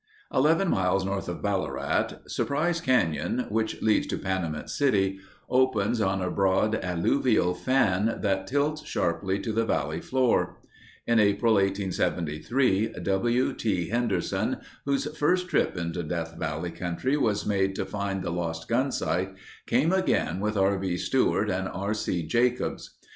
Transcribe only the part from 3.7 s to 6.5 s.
leads to Panamint City, opens on a